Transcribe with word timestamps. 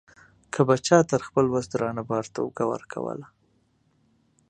که 0.53 0.61
به 0.67 0.75
چا 0.85 0.99
تر 1.09 1.21
خپل 1.27 1.45
وس 1.49 1.65
درانه 1.71 2.03
بار 2.09 2.25
ته 2.33 2.39
اوږه 2.45 2.65
ورکوله. 2.71 3.27